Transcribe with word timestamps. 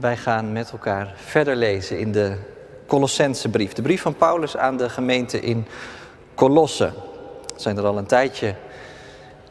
Wij 0.00 0.16
gaan 0.16 0.52
met 0.52 0.70
elkaar 0.70 1.12
verder 1.16 1.56
lezen 1.56 1.98
in 1.98 2.12
de 2.12 2.36
Colossensebrief. 2.86 3.72
De 3.72 3.82
brief 3.82 4.02
van 4.02 4.14
Paulus 4.14 4.56
aan 4.56 4.76
de 4.76 4.88
gemeente 4.88 5.40
in 5.40 5.66
Colosse. 6.34 6.92
We 7.54 7.60
zijn 7.60 7.76
er 7.76 7.86
al 7.86 7.98
een 7.98 8.06
tijdje 8.06 8.54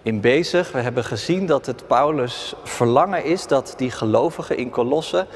in 0.02 0.21
bezig. 0.21 0.71
We 0.71 0.79
hebben 0.79 1.04
gezien 1.04 1.46
dat 1.46 1.65
het 1.65 1.88
Paulus 1.88 2.55
verlangen 2.63 3.23
is 3.23 3.47
dat 3.47 3.73
die 3.78 3.91
gelovigen 3.91 4.57
in 4.57 4.70
Colosse, 4.70 5.28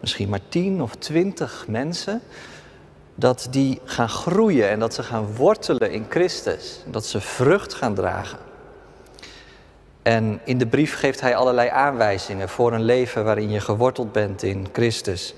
misschien 0.00 0.28
maar 0.28 0.48
tien 0.48 0.82
of 0.82 0.94
twintig 0.94 1.64
mensen, 1.68 2.22
dat 3.14 3.48
die 3.50 3.80
gaan 3.84 4.08
groeien 4.08 4.68
en 4.68 4.78
dat 4.78 4.94
ze 4.94 5.02
gaan 5.02 5.34
wortelen 5.36 5.90
in 5.90 6.06
Christus. 6.08 6.82
Dat 6.86 7.06
ze 7.06 7.20
vrucht 7.20 7.74
gaan 7.74 7.94
dragen. 7.94 8.47
En 10.08 10.40
in 10.44 10.58
de 10.58 10.66
brief 10.66 10.94
geeft 10.94 11.20
hij 11.20 11.36
allerlei 11.36 11.68
aanwijzingen 11.68 12.48
voor 12.48 12.72
een 12.72 12.82
leven 12.82 13.24
waarin 13.24 13.50
je 13.50 13.60
geworteld 13.60 14.12
bent 14.12 14.42
in 14.42 14.66
Christus. 14.72 15.34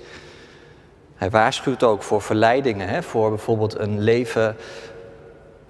Hij 1.15 1.29
waarschuwt 1.29 1.83
ook 1.83 2.03
voor 2.03 2.21
verleidingen, 2.21 2.87
hè, 2.87 3.03
voor 3.03 3.29
bijvoorbeeld 3.29 3.79
een 3.79 4.01
leven 4.01 4.55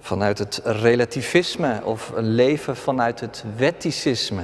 vanuit 0.00 0.38
het 0.38 0.60
relativisme 0.64 1.80
of 1.84 2.12
een 2.14 2.28
leven 2.28 2.76
vanuit 2.76 3.20
het 3.20 3.44
wetticisme. 3.56 4.42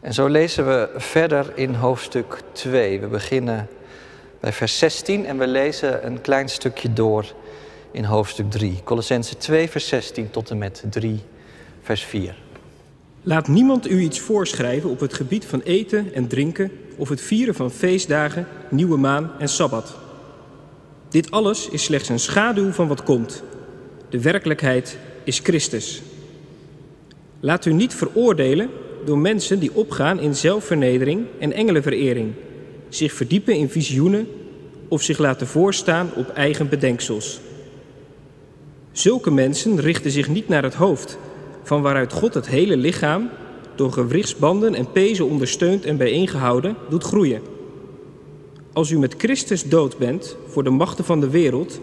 En 0.00 0.14
zo 0.14 0.26
lezen 0.26 0.66
we 0.66 0.90
verder 0.96 1.52
in 1.54 1.74
hoofdstuk 1.74 2.40
2. 2.52 3.00
We 3.00 3.06
beginnen 3.06 3.68
bij 4.40 4.52
vers 4.52 4.78
16 4.78 5.26
en 5.26 5.38
we 5.38 5.46
lezen 5.46 6.06
een 6.06 6.20
klein 6.20 6.48
stukje 6.48 6.92
door 6.92 7.32
in 7.90 8.04
hoofdstuk 8.04 8.50
3. 8.50 8.80
Colossense 8.84 9.36
2, 9.36 9.70
vers 9.70 9.88
16 9.88 10.30
tot 10.30 10.50
en 10.50 10.58
met 10.58 10.84
3, 10.90 11.22
vers 11.82 12.04
4. 12.04 12.34
Laat 13.24 13.48
niemand 13.48 13.90
u 13.90 14.00
iets 14.00 14.20
voorschrijven 14.20 14.90
op 14.90 15.00
het 15.00 15.14
gebied 15.14 15.44
van 15.44 15.60
eten 15.60 16.14
en 16.14 16.26
drinken 16.26 16.70
of 16.96 17.08
het 17.08 17.20
vieren 17.20 17.54
van 17.54 17.70
feestdagen, 17.70 18.46
nieuwe 18.70 18.96
maan 18.96 19.30
en 19.38 19.48
sabbat. 19.48 19.98
Dit 21.08 21.30
alles 21.30 21.68
is 21.68 21.84
slechts 21.84 22.08
een 22.08 22.18
schaduw 22.18 22.70
van 22.70 22.88
wat 22.88 23.02
komt. 23.02 23.42
De 24.08 24.20
werkelijkheid 24.20 24.98
is 25.24 25.38
Christus. 25.38 26.02
Laat 27.40 27.64
u 27.64 27.72
niet 27.72 27.94
veroordelen 27.94 28.70
door 29.04 29.18
mensen 29.18 29.58
die 29.58 29.74
opgaan 29.74 30.20
in 30.20 30.34
zelfvernedering 30.34 31.26
en 31.38 31.52
engelenverering, 31.52 32.32
zich 32.88 33.12
verdiepen 33.12 33.54
in 33.54 33.68
visioenen 33.68 34.28
of 34.88 35.02
zich 35.02 35.18
laten 35.18 35.46
voorstaan 35.46 36.10
op 36.14 36.28
eigen 36.28 36.68
bedenksels. 36.68 37.40
Zulke 38.92 39.30
mensen 39.30 39.80
richten 39.80 40.10
zich 40.10 40.28
niet 40.28 40.48
naar 40.48 40.62
het 40.62 40.74
hoofd, 40.74 41.18
van 41.62 41.82
waaruit 41.82 42.12
God 42.12 42.34
het 42.34 42.46
hele 42.46 42.76
lichaam 42.76 43.30
door 43.74 43.92
gewrichtsbanden 43.92 44.74
en 44.74 44.92
pezen 44.92 45.26
ondersteund 45.26 45.84
en 45.84 45.96
bijeengehouden 45.96 46.76
doet 46.88 47.04
groeien. 47.04 47.42
Als 48.72 48.90
u 48.90 48.98
met 48.98 49.14
Christus 49.18 49.68
dood 49.68 49.98
bent 49.98 50.36
voor 50.46 50.64
de 50.64 50.70
machten 50.70 51.04
van 51.04 51.20
de 51.20 51.30
wereld, 51.30 51.80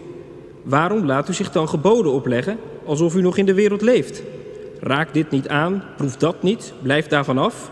waarom 0.62 1.06
laat 1.06 1.28
u 1.28 1.34
zich 1.34 1.52
dan 1.52 1.68
geboden 1.68 2.12
opleggen 2.12 2.58
alsof 2.84 3.14
u 3.14 3.22
nog 3.22 3.36
in 3.36 3.46
de 3.46 3.54
wereld 3.54 3.80
leeft? 3.80 4.22
Raak 4.80 5.14
dit 5.14 5.30
niet 5.30 5.48
aan, 5.48 5.84
proef 5.96 6.16
dat 6.16 6.42
niet, 6.42 6.72
blijf 6.82 7.06
daarvan 7.06 7.38
af. 7.38 7.70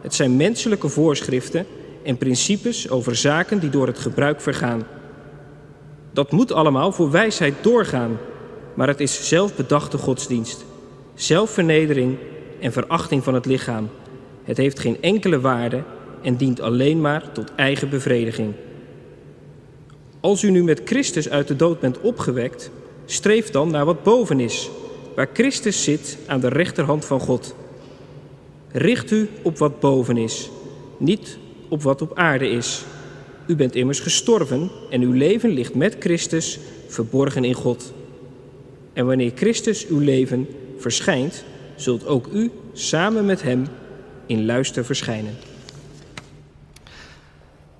Het 0.00 0.14
zijn 0.14 0.36
menselijke 0.36 0.88
voorschriften 0.88 1.66
en 2.02 2.16
principes 2.16 2.90
over 2.90 3.16
zaken 3.16 3.58
die 3.58 3.70
door 3.70 3.86
het 3.86 3.98
gebruik 3.98 4.40
vergaan. 4.40 4.86
Dat 6.12 6.32
moet 6.32 6.52
allemaal 6.52 6.92
voor 6.92 7.10
wijsheid 7.10 7.54
doorgaan, 7.60 8.18
maar 8.74 8.88
het 8.88 9.00
is 9.00 9.28
zelfbedachte 9.28 9.98
godsdienst 9.98 10.64
zelfvernedering 11.16 12.16
en 12.60 12.72
verachting 12.72 13.24
van 13.24 13.34
het 13.34 13.46
lichaam. 13.46 13.88
Het 14.44 14.56
heeft 14.56 14.78
geen 14.78 14.96
enkele 15.00 15.40
waarde 15.40 15.82
en 16.22 16.36
dient 16.36 16.60
alleen 16.60 17.00
maar 17.00 17.32
tot 17.32 17.54
eigen 17.54 17.90
bevrediging. 17.90 18.52
Als 20.20 20.42
u 20.42 20.50
nu 20.50 20.64
met 20.64 20.80
Christus 20.84 21.28
uit 21.28 21.48
de 21.48 21.56
dood 21.56 21.80
bent 21.80 22.00
opgewekt, 22.00 22.70
streef 23.04 23.50
dan 23.50 23.70
naar 23.70 23.84
wat 23.84 24.02
boven 24.02 24.40
is, 24.40 24.70
waar 25.14 25.28
Christus 25.32 25.84
zit 25.84 26.18
aan 26.26 26.40
de 26.40 26.48
rechterhand 26.48 27.04
van 27.04 27.20
God. 27.20 27.54
Richt 28.72 29.10
u 29.10 29.28
op 29.42 29.58
wat 29.58 29.80
boven 29.80 30.16
is, 30.16 30.50
niet 30.96 31.38
op 31.68 31.82
wat 31.82 32.02
op 32.02 32.18
aarde 32.18 32.48
is. 32.48 32.84
U 33.46 33.56
bent 33.56 33.74
immers 33.74 34.00
gestorven 34.00 34.70
en 34.90 35.02
uw 35.02 35.12
leven 35.12 35.50
ligt 35.50 35.74
met 35.74 35.96
Christus 35.98 36.58
verborgen 36.86 37.44
in 37.44 37.54
God. 37.54 37.92
En 38.92 39.06
wanneer 39.06 39.32
Christus 39.34 39.86
uw 39.86 39.98
leven 39.98 40.46
verschijnt, 40.78 41.44
zult 41.76 42.06
ook 42.06 42.26
u 42.26 42.52
samen 42.72 43.24
met 43.24 43.42
hem 43.42 43.66
in 44.26 44.46
luister 44.46 44.84
verschijnen. 44.84 45.36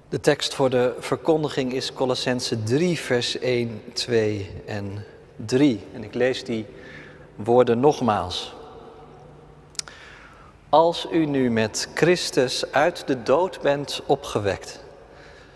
De 0.09 0.21
tekst 0.21 0.55
voor 0.55 0.71
de 0.71 0.95
verkondiging 0.99 1.73
is 1.73 1.93
Colossense 1.93 2.63
3, 2.63 2.99
vers 2.99 3.39
1, 3.39 3.81
2 3.93 4.51
en 4.67 5.05
3. 5.37 5.81
En 5.93 6.05
ik 6.05 6.15
lees 6.15 6.45
die 6.45 6.67
woorden 7.37 7.81
nogmaals. 7.81 8.55
Als 10.69 11.07
u 11.13 11.27
nu 11.27 11.51
met 11.51 11.89
Christus 11.95 12.73
uit 12.73 13.07
de 13.07 13.23
dood 13.23 13.61
bent 13.61 14.03
opgewekt, 14.07 14.81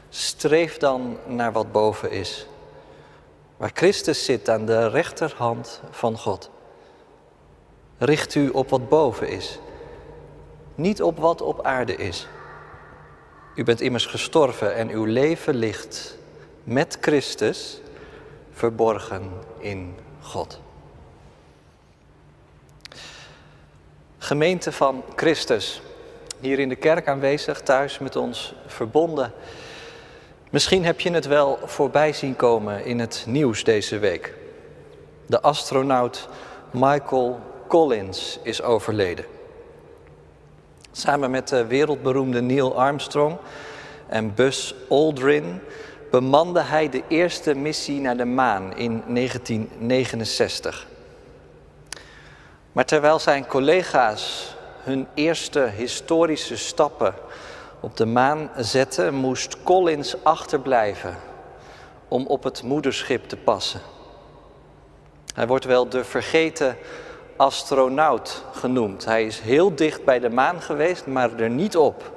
streef 0.09 0.77
dan 0.77 1.19
naar 1.27 1.53
wat 1.53 1.73
boven 1.73 2.11
is, 2.11 2.47
waar 3.57 3.71
Christus 3.75 4.25
zit 4.25 4.49
aan 4.49 4.67
de 4.67 4.89
rechterhand 4.89 5.81
van 5.91 6.19
God. 6.19 6.51
Richt 8.03 8.35
u 8.35 8.49
op 8.49 8.71
wat 8.71 8.89
boven 8.89 9.29
is, 9.29 9.59
niet 10.75 11.03
op 11.03 11.19
wat 11.19 11.43
op 11.43 11.65
aarde 11.65 11.97
is. 11.97 12.27
U 13.55 13.65
bent 13.65 13.81
immers 13.81 14.07
gestorven 14.07 14.75
en 14.75 14.91
uw 14.91 15.05
leven 15.05 15.55
ligt 15.55 16.17
met 16.65 16.99
Christus 17.01 17.81
verborgen 18.53 19.31
in 19.59 19.95
God. 20.21 20.61
Gemeente 24.19 24.73
van 24.73 25.03
Christus, 25.17 25.83
hier 26.41 26.59
in 26.59 26.69
de 26.69 26.77
kerk 26.77 27.09
aanwezig, 27.09 27.61
thuis 27.61 27.99
met 27.99 28.17
ons 28.17 28.55
verbonden. 28.67 29.33
Misschien 30.51 30.85
heb 30.85 31.01
je 31.01 31.11
het 31.11 31.27
wel 31.27 31.59
voorbij 31.65 32.13
zien 32.13 32.37
komen 32.37 32.85
in 32.85 32.99
het 32.99 33.25
nieuws 33.27 33.65
deze 33.65 33.99
week. 33.99 34.35
De 35.27 35.41
astronaut 35.41 36.29
Michael 36.71 37.41
Collins 37.71 38.39
is 38.43 38.63
overleden. 38.63 39.25
Samen 40.93 41.31
met 41.31 41.49
de 41.49 41.67
wereldberoemde 41.67 42.41
Neil 42.41 42.79
Armstrong 42.79 43.37
en 44.07 44.35
Buzz 44.35 44.75
Aldrin 44.89 45.61
bemande 46.11 46.61
hij 46.61 46.89
de 46.89 47.03
eerste 47.09 47.55
missie 47.55 48.01
naar 48.01 48.17
de 48.17 48.25
maan 48.25 48.77
in 48.77 49.03
1969. 49.07 50.87
Maar 52.73 52.85
terwijl 52.85 53.19
zijn 53.19 53.47
collega's 53.47 54.55
hun 54.83 55.07
eerste 55.15 55.61
historische 55.77 56.57
stappen 56.57 57.15
op 57.81 57.97
de 57.97 58.07
maan 58.07 58.51
zetten, 58.57 59.15
moest 59.15 59.63
Collins 59.63 60.25
achterblijven 60.25 61.17
om 62.09 62.27
op 62.27 62.43
het 62.43 62.63
moederschip 62.63 63.29
te 63.29 63.37
passen. 63.37 63.81
Hij 65.35 65.47
wordt 65.47 65.65
wel 65.65 65.89
de 65.89 66.05
vergeten 66.05 66.77
astronaut 67.41 68.45
genoemd. 68.53 69.05
Hij 69.05 69.25
is 69.25 69.41
heel 69.41 69.75
dicht 69.75 70.05
bij 70.05 70.19
de 70.19 70.31
maan 70.31 70.61
geweest, 70.61 71.07
maar 71.07 71.39
er 71.39 71.51
niet 71.51 71.77
op. 71.77 72.13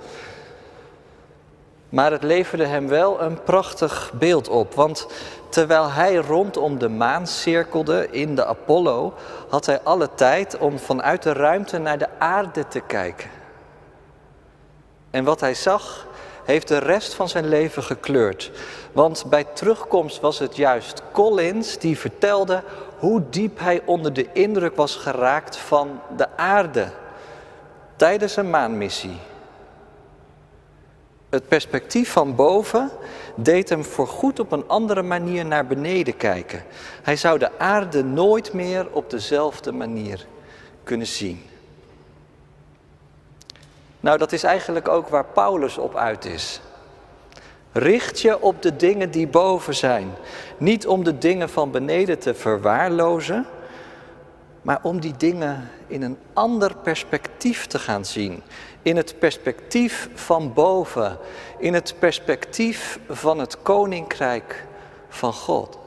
Maar 1.90 2.12
het 2.12 2.24
leverde 2.24 2.66
hem 2.66 2.88
wel 2.88 3.22
een 3.22 3.44
prachtig 3.44 4.12
beeld 4.14 4.50
op. 4.50 4.74
Want 4.74 5.08
terwijl 5.50 5.92
hij 5.92 6.16
rondom 6.16 6.80
de 6.80 6.90
maan 6.90 7.28
cirkelde 7.28 8.08
in 8.12 8.36
de 8.36 8.46
Apollo, 8.46 9.14
had 9.50 9.66
hij 9.66 9.82
alle 9.82 10.10
tijd 10.16 10.58
om 10.58 10.80
vanuit 10.80 11.24
de 11.24 11.34
ruimte 11.34 11.78
naar 11.78 11.98
de 11.98 12.20
aarde 12.20 12.68
te 12.68 12.80
kijken. 12.80 13.30
En 15.10 15.24
wat 15.24 15.40
hij 15.40 15.54
zag, 15.54 16.08
heeft 16.46 16.68
de 16.68 16.78
rest 16.78 17.14
van 17.14 17.30
zijn 17.30 17.48
leven 17.48 17.84
gekleurd. 17.84 18.52
Want 18.92 19.26
bij 19.30 19.44
terugkomst 19.44 20.20
was 20.20 20.40
het 20.40 20.56
juist 20.56 21.02
Collins 21.12 21.78
die 21.78 21.98
vertelde 21.98 22.64
hoe 23.00 23.24
diep 23.30 23.60
hij 23.60 23.82
onder 23.86 24.14
de 24.14 24.28
indruk 24.34 24.76
was 24.76 24.96
geraakt 24.96 25.58
van 25.58 26.00
de 26.18 26.38
aarde 26.38 26.92
tijdens 27.96 28.36
een 28.36 28.50
maanmissie. 28.50 29.18
Het 31.30 31.48
perspectief 31.48 32.12
van 32.12 32.36
boven 32.36 32.90
deed 33.36 33.70
hem 33.70 33.84
voorgoed 33.84 34.40
op 34.40 34.52
een 34.52 34.68
andere 34.68 35.02
manier 35.02 35.46
naar 35.46 35.68
beneden 35.68 36.18
kijken. 36.18 36.64
Hij 37.04 37.16
zou 37.16 37.40
de 37.40 37.60
aarde 37.60 38.04
nooit 38.04 38.54
meer 38.54 38.88
op 38.92 39.10
dezelfde 39.10 39.72
manier 39.72 40.26
kunnen 40.84 41.08
zien. 41.08 41.42
Nou, 44.04 44.18
dat 44.18 44.32
is 44.32 44.44
eigenlijk 44.44 44.88
ook 44.88 45.08
waar 45.08 45.26
Paulus 45.26 45.78
op 45.78 45.96
uit 45.96 46.26
is. 46.26 46.62
Richt 47.72 48.20
je 48.20 48.42
op 48.42 48.62
de 48.62 48.76
dingen 48.76 49.12
die 49.12 49.28
boven 49.28 49.76
zijn. 49.76 50.14
Niet 50.58 50.88
om 50.88 51.04
de 51.04 51.18
dingen 51.18 51.50
van 51.50 51.72
beneden 51.72 52.20
te 52.20 52.34
verwaarlozen, 52.34 53.46
maar 54.62 54.80
om 54.82 55.00
die 55.00 55.18
dingen 55.18 55.70
in 55.88 56.02
een 56.02 56.18
ander 56.34 56.76
perspectief 56.76 57.68
te 57.68 57.80
gaan 57.80 58.06
zien. 58.06 58.44
In 58.82 58.96
het 58.98 59.20
perspectief 59.20 60.10
van 60.14 60.54
boven, 60.54 61.18
in 61.58 61.74
het 61.74 61.96
perspectief 62.00 63.00
van 63.10 63.40
het 63.40 63.62
koninkrijk 63.62 64.66
van 65.10 65.34
God. 65.34 65.78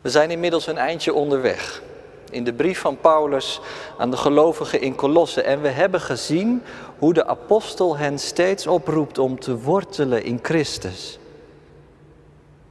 We 0.00 0.10
zijn 0.10 0.30
inmiddels 0.30 0.66
een 0.66 0.78
eindje 0.78 1.14
onderweg 1.14 1.82
in 2.30 2.44
de 2.44 2.52
brief 2.52 2.80
van 2.80 2.96
Paulus 3.00 3.60
aan 3.98 4.10
de 4.10 4.16
gelovigen 4.16 4.80
in 4.80 4.94
Colosse. 4.94 5.42
En 5.42 5.60
we 5.60 5.68
hebben 5.68 6.00
gezien 6.00 6.62
hoe 6.98 7.14
de 7.14 7.26
apostel 7.26 7.96
hen 7.96 8.18
steeds 8.18 8.66
oproept 8.66 9.18
om 9.18 9.40
te 9.40 9.58
wortelen 9.58 10.24
in 10.24 10.38
Christus. 10.42 11.18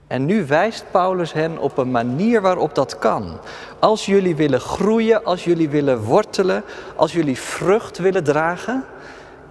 En 0.07 0.25
nu 0.25 0.45
wijst 0.45 0.85
Paulus 0.91 1.33
hen 1.33 1.57
op 1.57 1.77
een 1.77 1.91
manier 1.91 2.41
waarop 2.41 2.75
dat 2.75 2.99
kan. 2.99 3.39
Als 3.79 4.05
jullie 4.05 4.35
willen 4.35 4.59
groeien, 4.59 5.23
als 5.23 5.43
jullie 5.43 5.69
willen 5.69 6.03
wortelen, 6.03 6.63
als 6.95 7.13
jullie 7.13 7.39
vrucht 7.39 7.97
willen 7.97 8.23
dragen, 8.23 8.85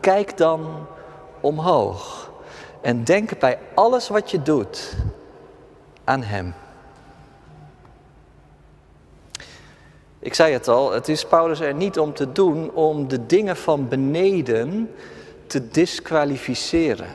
kijk 0.00 0.36
dan 0.36 0.86
omhoog. 1.40 2.30
En 2.80 3.04
denk 3.04 3.38
bij 3.38 3.58
alles 3.74 4.08
wat 4.08 4.30
je 4.30 4.42
doet 4.42 4.96
aan 6.04 6.22
Hem. 6.22 6.54
Ik 10.20 10.34
zei 10.34 10.52
het 10.52 10.68
al, 10.68 10.92
het 10.92 11.08
is 11.08 11.24
Paulus 11.24 11.60
er 11.60 11.74
niet 11.74 11.98
om 11.98 12.14
te 12.14 12.32
doen 12.32 12.70
om 12.70 13.08
de 13.08 13.26
dingen 13.26 13.56
van 13.56 13.88
beneden 13.88 14.90
te 15.46 15.68
disqualificeren. 15.68 17.08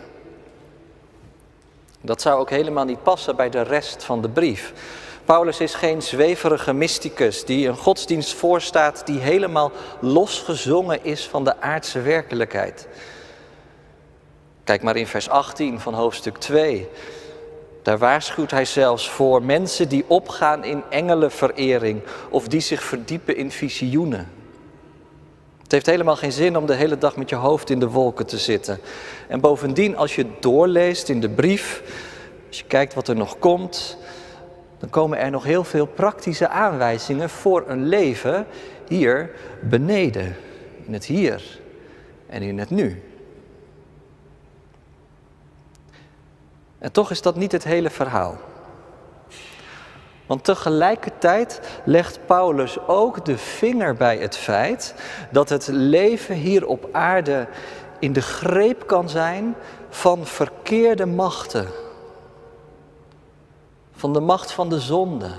Dat 2.02 2.22
zou 2.22 2.40
ook 2.40 2.50
helemaal 2.50 2.86
niet 2.86 3.04
passen 3.04 3.36
bij 3.36 3.50
de 3.50 3.62
rest 3.62 4.04
van 4.04 4.22
de 4.22 4.30
brief. 4.30 4.74
Paulus 5.26 5.60
is 5.60 5.74
geen 5.74 6.02
zweverige 6.02 6.74
mysticus 6.74 7.46
die 7.46 7.68
een 7.68 7.78
godsdienst 7.78 8.34
voorstaat 8.34 9.06
die 9.06 9.20
helemaal 9.20 9.72
losgezongen 10.00 11.04
is 11.04 11.28
van 11.28 11.44
de 11.44 11.62
aardse 11.62 12.02
werkelijkheid. 12.02 12.88
Kijk 14.64 14.84
maar 14.84 14.96
in 14.96 15.08
vers 15.08 15.30
18 15.30 15.80
van 15.80 15.94
hoofdstuk 15.94 16.38
2. 16.38 16.90
Daar 17.84 17.98
waarschuwt 17.98 18.52
hij 18.52 18.66
zelfs 18.66 19.10
voor 19.10 19.44
mensen 19.44 19.90
die 19.90 20.06
opgaan 20.08 20.64
in 20.64 20.84
engelenverering 20.90 22.02
of 22.30 22.48
die 22.48 22.60
zich 22.60 22.84
verdiepen 22.84 23.36
in 23.36 23.52
visioenen. 23.52 24.30
Het 25.62 25.72
heeft 25.72 25.86
helemaal 25.86 26.16
geen 26.16 26.32
zin 26.32 26.58
om 26.58 26.66
de 26.66 26.74
hele 26.74 26.98
dag 26.98 27.16
met 27.16 27.30
je 27.30 27.36
hoofd 27.36 27.70
in 27.70 27.80
de 27.80 27.90
wolken 27.90 28.26
te 28.26 28.38
zitten. 28.38 28.80
En 29.28 29.40
bovendien, 29.40 29.98
als 29.98 30.16
je 30.16 30.26
doorleest 30.40 31.10
in 31.10 31.22
de 31.22 31.30
brief, 31.30 31.82
als 32.48 32.60
je 32.60 32.66
kijkt 32.66 32.94
wat 32.94 33.08
er 33.08 33.16
nog 33.16 33.40
komt, 33.40 33.98
dan 34.80 34.90
komen 34.90 35.18
er 35.18 35.32
nog 35.32 35.44
heel 35.44 35.64
veel 35.64 35.86
praktische 35.86 36.48
aanwijzingen 36.48 37.30
voor 37.30 37.64
een 37.68 37.88
leven 37.88 38.46
hier 38.88 39.32
beneden, 39.62 40.36
in 40.86 40.94
het 40.94 41.06
hier 41.06 41.60
en 42.28 42.42
in 42.42 42.60
het 42.60 42.70
nu. 42.70 43.12
En 46.84 46.92
toch 46.92 47.12
is 47.12 47.22
dat 47.22 47.36
niet 47.36 47.52
het 47.52 47.64
hele 47.64 47.90
verhaal. 47.90 48.38
Want 50.26 50.44
tegelijkertijd 50.44 51.62
legt 51.86 52.26
Paulus 52.26 52.88
ook 52.88 53.26
de 53.26 53.38
vinger 53.38 53.96
bij 53.96 54.18
het 54.18 54.38
feit 54.38 54.96
dat 55.32 55.50
het 55.50 55.68
leven 55.68 56.36
hier 56.36 56.68
op 56.68 56.90
aarde 56.92 57.48
in 58.00 58.14
de 58.14 58.22
greep 58.22 58.88
kan 58.88 59.10
zijn 59.10 59.56
van 59.90 60.26
verkeerde 60.26 61.06
machten. 61.06 61.68
Van 63.94 64.14
de 64.14 64.20
macht 64.20 64.52
van 64.52 64.70
de 64.70 64.80
zonde, 64.80 65.32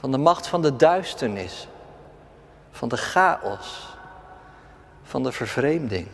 van 0.00 0.10
de 0.10 0.18
macht 0.18 0.46
van 0.46 0.62
de 0.62 0.76
duisternis, 0.76 1.68
van 2.70 2.88
de 2.88 2.96
chaos, 2.96 3.96
van 5.02 5.22
de 5.22 5.32
vervreemding. 5.32 6.08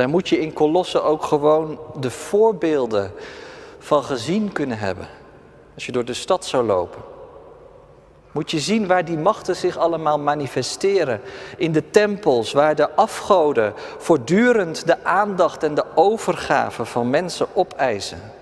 Daar 0.00 0.08
moet 0.08 0.28
je 0.28 0.40
in 0.40 0.52
Kolossen 0.52 1.04
ook 1.04 1.22
gewoon 1.22 1.78
de 1.94 2.10
voorbeelden 2.10 3.12
van 3.78 4.02
gezien 4.02 4.52
kunnen 4.52 4.78
hebben. 4.78 5.08
Als 5.74 5.86
je 5.86 5.92
door 5.92 6.04
de 6.04 6.14
stad 6.14 6.44
zou 6.44 6.64
lopen. 6.64 7.02
Moet 8.32 8.50
je 8.50 8.60
zien 8.60 8.86
waar 8.86 9.04
die 9.04 9.18
machten 9.18 9.56
zich 9.56 9.76
allemaal 9.76 10.18
manifesteren. 10.18 11.20
In 11.56 11.72
de 11.72 11.90
tempels, 11.90 12.52
waar 12.52 12.74
de 12.74 12.90
afgoden 12.94 13.72
voortdurend 13.98 14.86
de 14.86 15.04
aandacht 15.04 15.62
en 15.62 15.74
de 15.74 15.84
overgave 15.94 16.84
van 16.84 17.10
mensen 17.10 17.46
opeisen. 17.52 18.32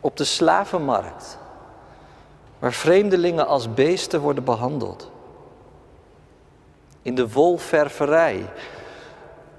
Op 0.00 0.16
de 0.16 0.24
slavenmarkt, 0.24 1.38
waar 2.58 2.72
vreemdelingen 2.72 3.46
als 3.46 3.74
beesten 3.74 4.20
worden 4.20 4.44
behandeld. 4.44 5.10
In 7.02 7.14
de 7.14 7.32
wolververij, 7.32 8.46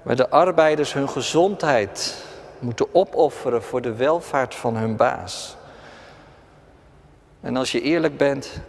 waar 0.02 0.16
de 0.16 0.30
arbeiders 0.30 0.92
hun 0.92 1.08
gezondheid 1.08 2.24
moeten 2.58 2.94
opofferen 2.94 3.62
voor 3.62 3.80
de 3.80 3.94
welvaart 3.94 4.54
van 4.54 4.76
hun 4.76 4.96
baas. 4.96 5.56
En 7.40 7.56
als 7.56 7.72
je 7.72 7.80
eerlijk 7.80 8.16
bent, 8.16 8.60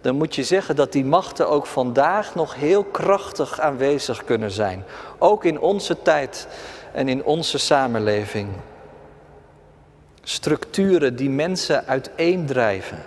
dan 0.00 0.16
moet 0.16 0.34
je 0.34 0.44
zeggen 0.44 0.76
dat 0.76 0.92
die 0.92 1.04
machten 1.04 1.48
ook 1.48 1.66
vandaag 1.66 2.34
nog 2.34 2.54
heel 2.54 2.84
krachtig 2.84 3.60
aanwezig 3.60 4.24
kunnen 4.24 4.50
zijn. 4.50 4.84
Ook 5.18 5.44
in 5.44 5.60
onze 5.60 6.02
tijd 6.02 6.48
en 6.92 7.08
in 7.08 7.24
onze 7.24 7.58
samenleving. 7.58 8.48
Structuren 10.22 11.16
die 11.16 11.30
mensen 11.30 11.86
uiteendrijven 11.86 12.98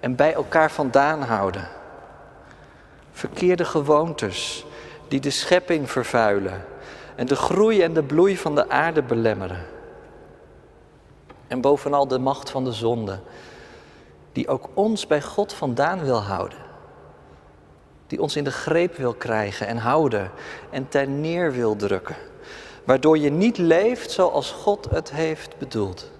en 0.00 0.16
bij 0.16 0.32
elkaar 0.34 0.70
vandaan 0.70 1.22
houden. 1.22 1.68
Verkeerde 3.12 3.64
gewoontes 3.64 4.64
die 5.08 5.20
de 5.20 5.30
schepping 5.30 5.90
vervuilen 5.90 6.64
en 7.18 7.26
de 7.26 7.36
groei 7.36 7.82
en 7.82 7.92
de 7.92 8.02
bloei 8.02 8.36
van 8.36 8.54
de 8.54 8.68
aarde 8.68 9.02
belemmeren. 9.02 9.66
En 11.46 11.60
bovenal 11.60 12.08
de 12.08 12.18
macht 12.18 12.50
van 12.50 12.64
de 12.64 12.72
zonde, 12.72 13.20
die 14.32 14.48
ook 14.48 14.68
ons 14.74 15.06
bij 15.06 15.22
God 15.22 15.52
vandaan 15.52 16.04
wil 16.04 16.22
houden. 16.22 16.58
Die 18.06 18.20
ons 18.20 18.36
in 18.36 18.44
de 18.44 18.50
greep 18.50 18.96
wil 18.96 19.14
krijgen 19.14 19.66
en 19.66 19.76
houden 19.76 20.30
en 20.70 20.88
ter 20.88 21.08
neer 21.08 21.52
wil 21.52 21.76
drukken. 21.76 22.16
Waardoor 22.84 23.18
je 23.18 23.30
niet 23.30 23.58
leeft 23.58 24.10
zoals 24.10 24.50
God 24.50 24.90
het 24.90 25.10
heeft 25.10 25.58
bedoeld. 25.58 26.10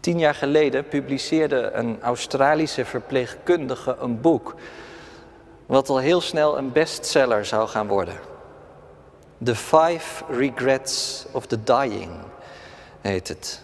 Tien 0.00 0.18
jaar 0.18 0.34
geleden 0.34 0.88
publiceerde 0.88 1.70
een 1.72 2.02
Australische 2.02 2.84
verpleegkundige 2.84 3.96
een 4.00 4.20
boek 4.20 4.54
wat 5.74 5.88
al 5.88 5.98
heel 5.98 6.20
snel 6.20 6.58
een 6.58 6.72
bestseller 6.72 7.44
zou 7.44 7.68
gaan 7.68 7.86
worden. 7.86 8.14
The 9.42 9.54
Five 9.54 10.24
Regrets 10.28 11.26
of 11.32 11.46
the 11.46 11.62
Dying 11.62 12.10
heet 13.00 13.28
het. 13.28 13.62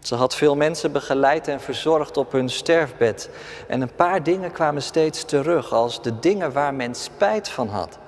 Ze 0.00 0.14
had 0.14 0.34
veel 0.34 0.56
mensen 0.56 0.92
begeleid 0.92 1.48
en 1.48 1.60
verzorgd 1.60 2.16
op 2.16 2.32
hun 2.32 2.48
sterfbed. 2.48 3.30
En 3.68 3.80
een 3.80 3.94
paar 3.94 4.22
dingen 4.22 4.52
kwamen 4.52 4.82
steeds 4.82 5.24
terug 5.24 5.72
als 5.72 6.02
de 6.02 6.18
dingen 6.18 6.52
waar 6.52 6.74
men 6.74 6.94
spijt 6.94 7.48
van 7.48 7.68
had. 7.68 7.98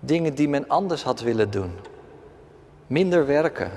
Dingen 0.00 0.34
die 0.34 0.48
men 0.48 0.68
anders 0.68 1.02
had 1.02 1.20
willen 1.20 1.50
doen. 1.50 1.78
Minder 2.86 3.26
werken. 3.26 3.70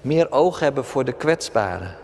Meer 0.00 0.32
oog 0.32 0.60
hebben 0.60 0.84
voor 0.84 1.04
de 1.04 1.12
kwetsbaren. 1.12 1.96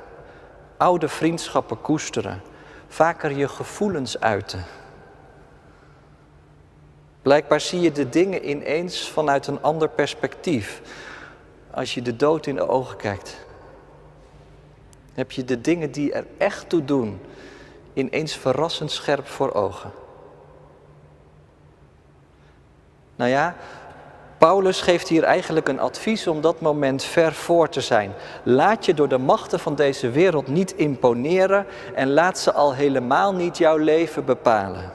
Oude 0.76 1.09
vriendschappen 1.09 1.80
koesteren 1.80 2.50
vaker 2.90 3.30
je 3.30 3.49
gevoelens 3.49 4.20
uiten. 4.20 4.64
Blijkbaar 7.23 7.61
zie 7.61 7.80
je 7.80 7.92
de 7.92 8.09
dingen 8.09 8.49
ineens 8.49 9.11
vanuit 9.11 9.47
een 9.47 9.62
ander 9.62 9.88
perspectief. 9.88 10.82
Als 11.70 11.94
je 11.94 12.02
de 12.02 12.16
dood 12.16 12.47
in 12.47 12.54
de 12.54 12.68
ogen 12.68 12.97
kijkt, 12.97 13.47
heb 15.14 15.30
je 15.30 15.44
de 15.44 15.61
dingen 15.61 15.90
die 15.90 16.12
er 16.12 16.26
echt 16.38 16.68
toe 16.68 16.85
doen 16.85 17.20
ineens 17.92 18.37
verrassend 18.37 18.90
scherp 18.90 19.26
voor 19.26 19.52
ogen. 19.52 19.90
Nou 23.16 23.30
ja, 23.30 23.56
Paulus 24.40 24.80
geeft 24.80 25.09
hier 25.09 25.23
eigenlijk 25.23 25.68
een 25.68 25.80
advies 25.80 26.26
om 26.26 26.40
dat 26.40 26.61
moment 26.61 27.04
ver 27.04 27.32
voor 27.32 27.68
te 27.68 27.80
zijn. 27.80 28.12
Laat 28.42 28.85
je 28.85 28.94
door 28.94 29.09
de 29.09 29.18
machten 29.18 29.61
van 29.61 29.75
deze 29.75 30.11
wereld 30.11 30.47
niet 30.47 30.75
imponeren 30.75 31.66
en 31.94 32.12
laat 32.12 32.38
ze 32.38 32.52
al 32.52 32.75
helemaal 32.75 33.35
niet 33.35 33.59
jouw 33.59 33.76
leven 33.76 34.25
bepalen. 34.25 34.92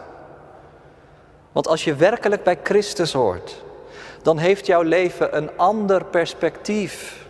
Want 1.51 1.67
als 1.67 1.83
je 1.83 1.95
werkelijk 1.95 2.43
bij 2.43 2.59
Christus 2.63 3.13
hoort, 3.13 3.63
dan 4.21 4.37
heeft 4.37 4.65
jouw 4.65 4.81
leven 4.81 5.37
een 5.37 5.49
ander 5.55 6.05
perspectief. 6.05 7.25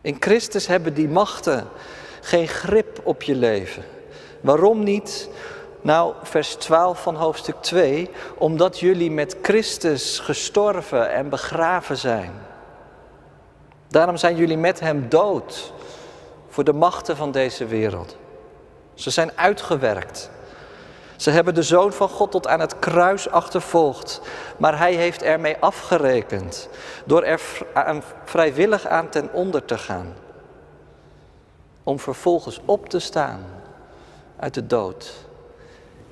In 0.00 0.16
Christus 0.18 0.66
hebben 0.66 0.94
die 0.94 1.08
machten 1.08 1.68
geen 2.20 2.48
grip 2.48 3.00
op 3.02 3.22
je 3.22 3.34
leven. 3.34 3.84
Waarom 4.40 4.82
niet? 4.82 5.28
Nou, 5.82 6.14
vers 6.22 6.54
12 6.54 7.02
van 7.02 7.14
hoofdstuk 7.14 7.56
2, 7.60 8.10
omdat 8.38 8.78
jullie 8.78 9.10
met 9.10 9.36
Christus 9.42 10.18
gestorven 10.18 11.12
en 11.12 11.28
begraven 11.28 11.96
zijn. 11.96 12.32
Daarom 13.88 14.16
zijn 14.16 14.36
jullie 14.36 14.56
met 14.56 14.80
Hem 14.80 15.08
dood 15.08 15.72
voor 16.48 16.64
de 16.64 16.72
machten 16.72 17.16
van 17.16 17.30
deze 17.30 17.66
wereld. 17.66 18.16
Ze 18.94 19.10
zijn 19.10 19.30
uitgewerkt. 19.34 20.30
Ze 21.16 21.30
hebben 21.30 21.54
de 21.54 21.62
Zoon 21.62 21.92
van 21.92 22.08
God 22.08 22.30
tot 22.30 22.46
aan 22.46 22.60
het 22.60 22.78
kruis 22.78 23.30
achtervolgd, 23.30 24.20
maar 24.56 24.78
Hij 24.78 24.94
heeft 24.94 25.22
ermee 25.22 25.56
afgerekend 25.60 26.68
door 27.04 27.22
er 27.22 27.40
vrijwillig 28.24 28.86
aan 28.86 29.08
ten 29.08 29.32
onder 29.32 29.64
te 29.64 29.78
gaan. 29.78 30.14
Om 31.82 31.98
vervolgens 31.98 32.60
op 32.64 32.88
te 32.88 32.98
staan 32.98 33.44
uit 34.36 34.54
de 34.54 34.66
dood 34.66 35.28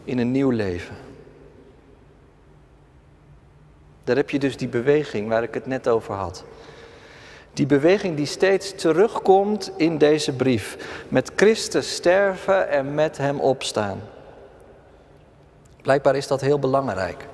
in 0.09 0.19
een 0.19 0.31
nieuw 0.31 0.51
leven. 0.51 0.97
Daar 4.05 4.17
heb 4.17 4.31
je 4.31 4.39
dus 4.39 4.57
die 4.57 4.69
beweging 4.69 5.29
waar 5.29 5.43
ik 5.43 5.55
het 5.55 5.67
net 5.67 5.89
over 5.89 6.15
had. 6.15 6.45
Die 7.53 7.67
beweging 7.67 8.17
die 8.17 8.27
steeds 8.27 8.75
terugkomt 8.75 9.73
in 9.77 9.99
deze 9.99 10.33
brief. 10.33 10.77
Met 11.09 11.31
Christus 11.37 11.95
sterven 11.95 12.69
en 12.69 12.95
met 12.95 13.17
Hem 13.17 13.41
opstaan. 13.41 14.01
Blijkbaar 15.83 16.17
is 16.17 16.27
dat 16.27 16.41
heel 16.41 16.59
belangrijk. 16.59 17.27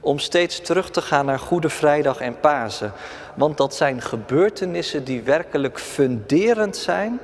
Om 0.00 0.18
steeds 0.18 0.60
terug 0.60 0.90
te 0.90 1.02
gaan 1.02 1.26
naar 1.26 1.38
Goede 1.38 1.68
Vrijdag 1.68 2.20
en 2.20 2.40
Pasen. 2.40 2.92
Want 3.34 3.56
dat 3.56 3.74
zijn 3.74 4.00
gebeurtenissen 4.00 5.04
die 5.04 5.22
werkelijk 5.22 5.78
funderend 5.78 6.76
zijn 6.76 7.20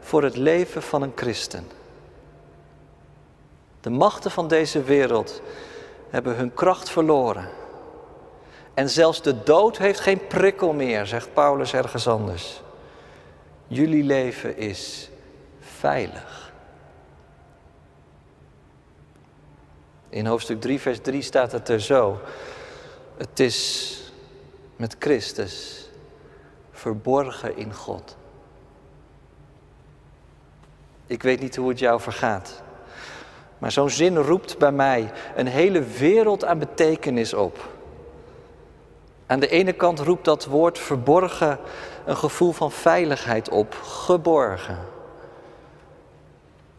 voor 0.00 0.22
het 0.22 0.36
leven 0.36 0.82
van 0.82 1.02
een 1.02 1.12
christen. 1.14 1.77
De 3.88 3.94
machten 3.94 4.30
van 4.30 4.48
deze 4.48 4.82
wereld 4.82 5.42
hebben 6.10 6.36
hun 6.36 6.54
kracht 6.54 6.90
verloren. 6.90 7.48
En 8.74 8.88
zelfs 8.90 9.22
de 9.22 9.42
dood 9.42 9.78
heeft 9.78 10.00
geen 10.00 10.26
prikkel 10.26 10.72
meer, 10.72 11.06
zegt 11.06 11.32
Paulus 11.32 11.72
ergens 11.72 12.08
anders. 12.08 12.62
Jullie 13.66 14.04
leven 14.04 14.56
is 14.56 15.10
veilig. 15.60 16.52
In 20.08 20.26
hoofdstuk 20.26 20.60
3, 20.60 20.80
vers 20.80 21.00
3 21.00 21.22
staat 21.22 21.52
het 21.52 21.68
er 21.68 21.80
zo. 21.80 22.20
Het 23.16 23.40
is 23.40 24.00
met 24.76 24.96
Christus 24.98 25.88
verborgen 26.70 27.56
in 27.56 27.74
God. 27.74 28.16
Ik 31.06 31.22
weet 31.22 31.40
niet 31.40 31.56
hoe 31.56 31.68
het 31.68 31.78
jou 31.78 32.00
vergaat. 32.00 32.66
Maar 33.58 33.72
zo'n 33.72 33.90
zin 33.90 34.16
roept 34.16 34.58
bij 34.58 34.72
mij 34.72 35.10
een 35.36 35.46
hele 35.46 35.82
wereld 35.82 36.44
aan 36.44 36.58
betekenis 36.58 37.34
op. 37.34 37.68
Aan 39.26 39.40
de 39.40 39.48
ene 39.48 39.72
kant 39.72 39.98
roept 39.98 40.24
dat 40.24 40.44
woord 40.44 40.78
verborgen 40.78 41.58
een 42.04 42.16
gevoel 42.16 42.52
van 42.52 42.72
veiligheid 42.72 43.48
op, 43.50 43.74
geborgen. 43.82 44.78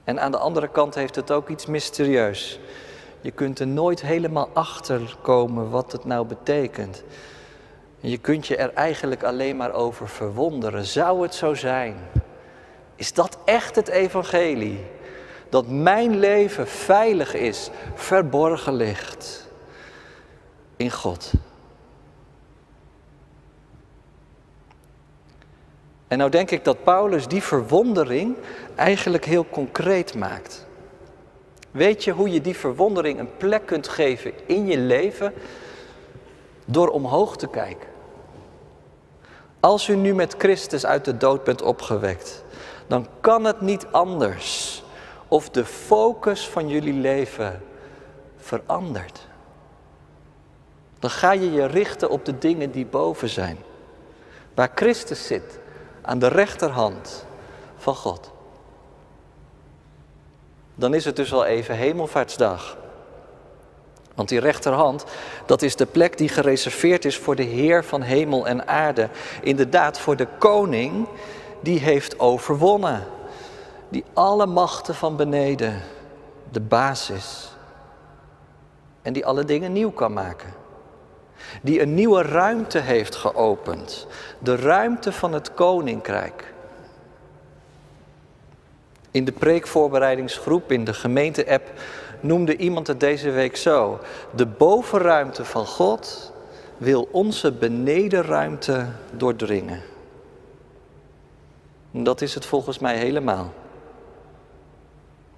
En 0.04 0.20
aan 0.20 0.32
de 0.32 0.38
andere 0.38 0.68
kant 0.68 0.96
heeft 0.96 1.16
het 1.16 1.32
ook 1.32 1.50
iets 1.50 1.66
mysterieus. 1.66 2.60
Je 3.22 3.32
kunt 3.32 3.60
er 3.60 3.68
nooit 3.68 4.02
helemaal 4.02 4.50
achter 4.54 5.16
komen 5.22 5.70
wat 5.70 5.92
het 5.92 6.06
nou 6.06 6.26
betekent. 6.26 7.04
je 8.00 8.18
kunt 8.18 8.48
je 8.48 8.56
er 8.56 8.74
eigenlijk 8.74 9.24
alleen 9.24 9.58
maar 9.58 9.74
over 9.74 10.08
verwonderen. 10.08 10.86
Zou 10.86 11.22
het 11.22 11.36
zo 11.36 11.54
zijn? 11.54 11.96
Is 12.96 13.14
dat 13.14 13.38
echt 13.46 13.76
het 13.76 13.88
evangelie? 13.88 14.86
Dat 15.50 15.68
mijn 15.68 16.20
leven 16.20 16.68
veilig 16.68 17.34
is, 17.34 17.70
verborgen 17.96 18.74
ligt 18.74 19.48
in 20.76 20.92
God. 20.92 21.32
En 26.08 26.18
nou 26.18 26.30
denk 26.30 26.52
ik 26.52 26.64
dat 26.64 26.84
Paulus 26.84 27.28
die 27.28 27.44
verwondering 27.44 28.36
eigenlijk 28.76 29.26
heel 29.26 29.46
concreet 29.50 30.16
maakt. 30.16 30.68
Weet 31.72 32.04
je 32.04 32.12
hoe 32.12 32.32
je 32.32 32.42
die 32.42 32.56
verwondering 32.56 33.20
een 33.20 33.38
plek 33.38 33.66
kunt 33.66 33.88
geven 33.88 34.34
in 34.46 34.66
je 34.66 34.78
leven? 34.78 35.34
Door 36.66 36.88
omhoog 36.88 37.38
te 37.38 37.48
kijken. 37.48 37.88
Als 39.60 39.88
u 39.88 39.96
nu 39.96 40.14
met 40.14 40.36
Christus 40.38 40.86
uit 40.86 41.06
de 41.06 41.18
dood 41.18 41.44
bent 41.44 41.62
opgewekt, 41.62 42.44
dan 42.88 43.08
kan 43.20 43.44
het 43.44 43.62
niet 43.62 43.86
anders 43.92 44.84
of 45.30 45.50
de 45.50 45.66
focus 45.66 46.48
van 46.48 46.68
jullie 46.68 46.94
leven 46.94 47.62
verandert. 48.38 49.28
Dan 51.00 51.10
ga 51.10 51.32
je 51.32 51.52
je 51.52 51.66
richten 51.66 52.10
op 52.10 52.26
de 52.26 52.38
dingen 52.38 52.72
die 52.72 52.86
boven 52.86 53.30
zijn. 53.30 53.58
Waar 54.54 54.72
Christus 54.76 55.28
zit, 55.28 55.60
aan 56.02 56.20
de 56.20 56.28
rechterhand 56.28 57.26
van 57.78 57.96
God. 57.96 58.32
Dan 60.76 60.94
is 60.94 61.06
het 61.06 61.16
dus 61.16 61.34
al 61.34 61.46
even 61.46 61.76
hemelvaartsdag. 61.76 62.78
Want 64.16 64.30
die 64.30 64.40
rechterhand, 64.40 65.06
dat 65.46 65.62
is 65.62 65.76
de 65.76 65.86
plek 65.86 66.18
die 66.18 66.30
gereserveerd 66.30 67.06
is 67.06 67.18
voor 67.18 67.36
de 67.36 67.44
Heer 67.44 67.84
van 67.84 68.02
hemel 68.02 68.48
en 68.48 68.68
aarde. 68.68 69.10
Inderdaad, 69.42 70.00
voor 70.00 70.16
de 70.16 70.28
koning 70.38 71.08
die 71.60 71.80
heeft 71.80 72.20
overwonnen. 72.20 73.08
Die 73.90 74.04
alle 74.14 74.46
machten 74.46 74.96
van 74.96 75.16
beneden, 75.16 75.82
de 76.52 76.62
basis. 76.62 77.52
En 79.02 79.14
die 79.14 79.26
alle 79.26 79.46
dingen 79.46 79.72
nieuw 79.74 79.92
kan 79.92 80.14
maken 80.14 80.54
die 81.62 81.82
een 81.82 81.94
nieuwe 81.94 82.22
ruimte 82.22 82.80
heeft 82.80 83.16
geopend. 83.16 84.08
De 84.40 84.56
ruimte 84.56 85.12
van 85.12 85.34
het 85.34 85.54
koninkrijk. 85.54 86.54
In 89.12 89.26
de 89.26 89.32
preekvoorbereidingsgroep, 89.32 90.72
in 90.72 90.84
de 90.84 90.94
gemeente-app, 90.94 91.72
noemde 92.20 92.58
iemand 92.58 92.88
het 92.88 93.00
deze 93.00 93.32
week 93.32 93.58
zo. 93.58 94.00
De 94.36 94.46
bovenruimte 94.46 95.46
van 95.46 95.66
God 95.66 96.34
wil 96.78 97.08
onze 97.12 97.52
benedenruimte 97.52 98.86
doordringen. 99.12 99.82
En 101.94 102.04
dat 102.04 102.22
is 102.22 102.34
het 102.34 102.46
volgens 102.46 102.80
mij 102.80 102.98
helemaal. 102.98 103.54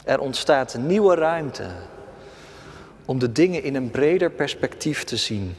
Er 0.03 0.19
ontstaat 0.19 0.77
nieuwe 0.77 1.15
ruimte 1.15 1.65
om 3.05 3.19
de 3.19 3.31
dingen 3.31 3.63
in 3.63 3.75
een 3.75 3.91
breder 3.91 4.29
perspectief 4.29 5.03
te 5.03 5.17
zien. 5.17 5.55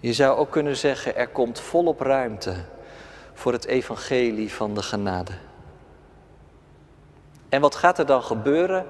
Je 0.00 0.12
zou 0.12 0.38
ook 0.38 0.50
kunnen 0.50 0.76
zeggen, 0.76 1.16
er 1.16 1.28
komt 1.28 1.60
volop 1.60 2.00
ruimte 2.00 2.54
voor 3.34 3.52
het 3.52 3.66
evangelie 3.66 4.52
van 4.52 4.74
de 4.74 4.82
genade. 4.82 5.32
En 7.48 7.60
wat 7.60 7.74
gaat 7.74 7.98
er 7.98 8.06
dan 8.06 8.22
gebeuren? 8.22 8.86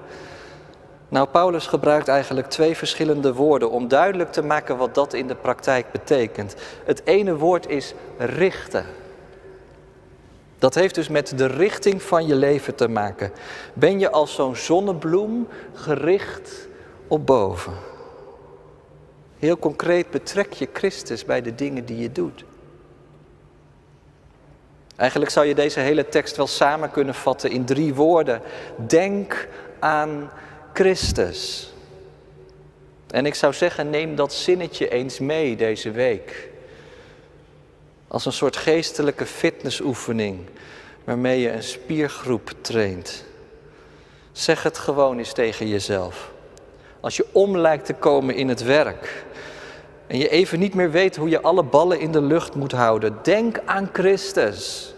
Nou, 1.09 1.27
Paulus 1.27 1.67
gebruikt 1.67 2.07
eigenlijk 2.07 2.49
twee 2.49 2.77
verschillende 2.77 3.33
woorden 3.33 3.71
om 3.71 3.87
duidelijk 3.87 4.31
te 4.31 4.43
maken 4.43 4.77
wat 4.77 4.95
dat 4.95 5.13
in 5.13 5.27
de 5.27 5.35
praktijk 5.35 5.91
betekent. 5.91 6.55
Het 6.85 7.01
ene 7.05 7.35
woord 7.35 7.67
is 7.67 7.93
richten. 8.17 8.85
Dat 10.59 10.75
heeft 10.75 10.95
dus 10.95 11.07
met 11.07 11.37
de 11.37 11.45
richting 11.45 12.01
van 12.01 12.27
je 12.27 12.35
leven 12.35 12.75
te 12.75 12.87
maken. 12.87 13.31
Ben 13.73 13.99
je 13.99 14.11
als 14.11 14.35
zo'n 14.35 14.55
zonnebloem 14.55 15.47
gericht 15.73 16.67
op 17.07 17.25
boven? 17.25 17.73
Heel 19.39 19.57
concreet 19.57 20.09
betrek 20.09 20.53
je 20.53 20.69
Christus 20.73 21.25
bij 21.25 21.41
de 21.41 21.55
dingen 21.55 21.85
die 21.85 21.97
je 21.97 22.11
doet. 22.11 22.45
Eigenlijk 24.95 25.31
zou 25.31 25.45
je 25.45 25.55
deze 25.55 25.79
hele 25.79 26.09
tekst 26.09 26.37
wel 26.37 26.47
samen 26.47 26.91
kunnen 26.91 27.15
vatten 27.15 27.51
in 27.51 27.65
drie 27.65 27.93
woorden. 27.93 28.41
Denk 28.87 29.47
aan 29.79 30.31
Christus. 30.73 31.73
En 33.07 33.25
ik 33.25 33.35
zou 33.35 33.53
zeggen, 33.53 33.89
neem 33.89 34.15
dat 34.15 34.33
zinnetje 34.33 34.89
eens 34.89 35.19
mee 35.19 35.55
deze 35.55 35.91
week. 35.91 36.49
Als 38.09 38.25
een 38.25 38.33
soort 38.33 38.55
geestelijke 38.55 39.25
fitnessoefening 39.25 40.39
waarmee 41.03 41.39
je 41.39 41.51
een 41.51 41.63
spiergroep 41.63 42.51
traint. 42.61 43.23
Zeg 44.31 44.63
het 44.63 44.77
gewoon 44.77 45.17
eens 45.17 45.33
tegen 45.33 45.67
jezelf. 45.67 46.31
Als 46.99 47.15
je 47.17 47.25
om 47.31 47.57
lijkt 47.57 47.85
te 47.85 47.93
komen 47.93 48.35
in 48.35 48.49
het 48.49 48.63
werk, 48.63 49.25
en 50.07 50.17
je 50.17 50.29
even 50.29 50.59
niet 50.59 50.73
meer 50.73 50.91
weet 50.91 51.15
hoe 51.15 51.29
je 51.29 51.41
alle 51.41 51.63
ballen 51.63 51.99
in 51.99 52.11
de 52.11 52.21
lucht 52.21 52.55
moet 52.55 52.71
houden, 52.71 53.17
denk 53.23 53.59
aan 53.65 53.89
Christus. 53.93 54.93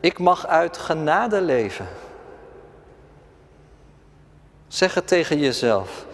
Ik 0.00 0.18
mag 0.18 0.46
uit 0.46 0.78
genade 0.78 1.40
leven. 1.40 1.88
Zeg 4.68 4.94
het 4.94 5.08
tegen 5.08 5.38
jezelf. 5.38 6.06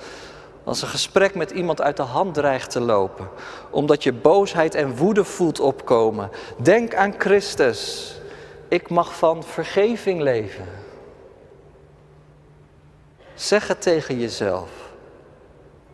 Als 0.65 0.83
een 0.83 0.89
gesprek 0.89 1.35
met 1.35 1.51
iemand 1.51 1.81
uit 1.81 1.97
de 1.97 2.03
hand 2.03 2.35
dreigt 2.35 2.71
te 2.71 2.81
lopen, 2.81 3.29
omdat 3.71 4.03
je 4.03 4.13
boosheid 4.13 4.75
en 4.75 4.97
woede 4.97 5.25
voelt 5.25 5.61
opkomen, 5.61 6.31
denk 6.57 6.95
aan 6.95 7.15
Christus. 7.19 8.13
Ik 8.69 8.91
mag 8.91 9.17
van 9.17 9.43
vergeving 9.43 10.21
leven. 10.21 10.69
Zeg 13.35 13.69
het 13.69 13.83
tegen 13.83 14.19
jezelf. 14.19 14.71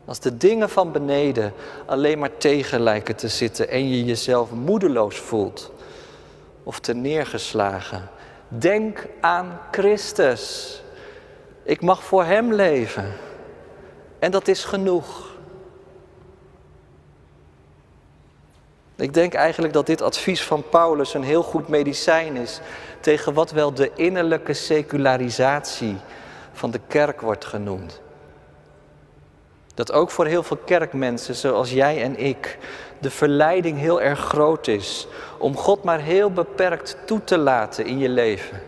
Als 0.04 0.20
de 0.20 0.36
dingen 0.36 0.70
van 0.70 0.92
beneden 0.92 1.52
alleen 1.86 2.18
maar 2.18 2.36
tegen 2.36 2.80
lijken 2.80 3.16
te 3.16 3.28
zitten 3.28 3.68
en 3.68 3.88
je 3.88 4.04
jezelf 4.04 4.50
moedeloos 4.50 5.18
voelt 5.18 5.72
of 6.62 6.80
te 6.80 6.94
neergeslagen, 6.94 8.08
denk 8.48 9.06
aan 9.20 9.60
Christus. 9.70 10.82
Ik 11.62 11.82
mag 11.82 12.02
voor 12.04 12.24
Hem 12.24 12.52
leven. 12.52 13.12
En 14.20 14.30
dat 14.30 14.48
is 14.48 14.64
genoeg. 14.64 15.28
Ik 18.96 19.14
denk 19.14 19.34
eigenlijk 19.34 19.72
dat 19.72 19.86
dit 19.86 20.02
advies 20.02 20.42
van 20.42 20.64
Paulus 20.68 21.14
een 21.14 21.22
heel 21.22 21.42
goed 21.42 21.68
medicijn 21.68 22.36
is 22.36 22.60
tegen 23.00 23.34
wat 23.34 23.50
wel 23.50 23.74
de 23.74 23.90
innerlijke 23.94 24.52
secularisatie 24.52 25.96
van 26.52 26.70
de 26.70 26.80
kerk 26.86 27.20
wordt 27.20 27.44
genoemd. 27.44 28.00
Dat 29.74 29.92
ook 29.92 30.10
voor 30.10 30.26
heel 30.26 30.42
veel 30.42 30.56
kerkmensen 30.56 31.34
zoals 31.34 31.70
jij 31.70 32.02
en 32.02 32.18
ik 32.18 32.58
de 32.98 33.10
verleiding 33.10 33.78
heel 33.78 34.00
erg 34.00 34.18
groot 34.18 34.66
is 34.66 35.06
om 35.38 35.56
God 35.56 35.84
maar 35.84 36.00
heel 36.00 36.32
beperkt 36.32 36.96
toe 37.04 37.24
te 37.24 37.38
laten 37.38 37.86
in 37.86 37.98
je 37.98 38.08
leven. 38.08 38.62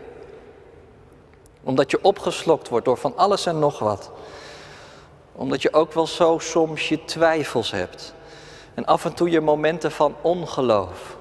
Omdat 1.63 1.91
je 1.91 1.99
opgeslokt 2.01 2.69
wordt 2.69 2.85
door 2.85 2.97
van 2.97 3.13
alles 3.15 3.45
en 3.45 3.59
nog 3.59 3.79
wat. 3.79 4.11
Omdat 5.35 5.61
je 5.61 5.73
ook 5.73 5.93
wel 5.93 6.07
zo 6.07 6.37
soms 6.37 6.89
je 6.89 7.05
twijfels 7.05 7.71
hebt. 7.71 8.13
En 8.73 8.85
af 8.85 9.05
en 9.05 9.13
toe 9.13 9.29
je 9.29 9.41
momenten 9.41 9.91
van 9.91 10.15
ongeloof. 10.21 11.17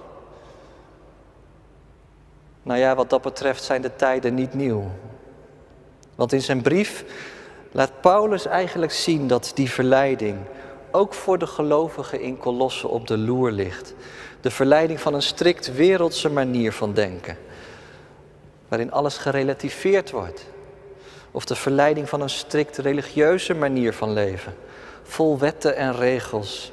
Nou 2.63 2.79
ja, 2.79 2.95
wat 2.95 3.11
dat 3.11 3.23
betreft 3.23 3.63
zijn 3.63 3.83
de 3.83 3.97
tijden 3.97 4.35
niet 4.35 4.55
nieuw. 4.55 4.91
Want 6.15 6.33
in 6.33 6.43
zijn 6.43 6.63
brief 6.63 7.05
laat 7.73 8.01
Paulus 8.01 8.47
eigenlijk 8.47 8.93
zien 8.93 9.27
dat 9.27 9.53
die 9.55 9.71
verleiding 9.71 10.39
ook 10.91 11.15
voor 11.15 11.39
de 11.39 11.47
gelovigen 11.47 12.21
in 12.21 12.39
Kolossen 12.39 12.89
op 12.89 13.07
de 13.07 13.19
loer 13.19 13.51
ligt. 13.51 13.95
De 14.41 14.51
verleiding 14.51 15.01
van 15.01 15.15
een 15.15 15.23
strikt 15.23 15.75
wereldse 15.75 16.31
manier 16.31 16.73
van 16.73 16.93
denken, 16.93 17.39
waarin 18.69 18.93
alles 18.93 19.19
gerelativeerd 19.19 20.11
wordt. 20.11 20.45
Of 21.33 21.45
de 21.45 21.55
verleiding 21.55 22.09
van 22.09 22.21
een 22.21 22.31
strikt 22.31 22.79
religieuze 22.79 23.55
manier 23.55 23.95
van 23.95 24.13
leven, 24.13 24.55
vol 25.03 25.39
wetten 25.39 25.77
en 25.77 25.97
regels. 25.97 26.73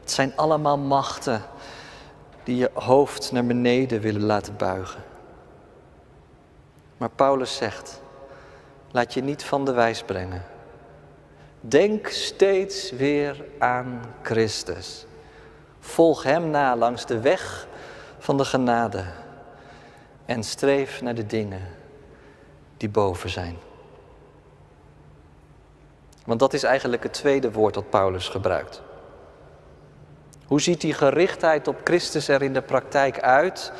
Het 0.00 0.10
zijn 0.10 0.32
allemaal 0.36 0.78
machten 0.78 1.42
die 2.44 2.56
je 2.56 2.70
hoofd 2.72 3.32
naar 3.32 3.46
beneden 3.46 4.00
willen 4.00 4.24
laten 4.24 4.56
buigen. 4.56 5.02
Maar 6.96 7.10
Paulus 7.10 7.56
zegt, 7.56 8.00
laat 8.90 9.14
je 9.14 9.22
niet 9.22 9.44
van 9.44 9.64
de 9.64 9.72
wijs 9.72 10.02
brengen. 10.02 10.44
Denk 11.60 12.08
steeds 12.08 12.90
weer 12.90 13.44
aan 13.58 14.00
Christus. 14.22 15.06
Volg 15.80 16.22
Hem 16.22 16.50
na 16.50 16.76
langs 16.76 17.06
de 17.06 17.20
weg 17.20 17.66
van 18.18 18.36
de 18.36 18.44
genade 18.44 19.04
en 20.24 20.42
streef 20.42 21.02
naar 21.02 21.14
de 21.14 21.26
dingen 21.26 21.62
die 22.76 22.88
boven 22.88 23.30
zijn. 23.30 23.67
Want 26.28 26.40
dat 26.40 26.52
is 26.52 26.62
eigenlijk 26.62 27.02
het 27.02 27.12
tweede 27.12 27.52
woord 27.52 27.74
dat 27.74 27.90
Paulus 27.90 28.28
gebruikt. 28.28 28.82
Hoe 30.46 30.60
ziet 30.60 30.80
die 30.80 30.94
gerichtheid 30.94 31.68
op 31.68 31.80
Christus 31.84 32.28
er 32.28 32.42
in 32.42 32.52
de 32.52 32.62
praktijk 32.62 33.20
uit? 33.20 33.72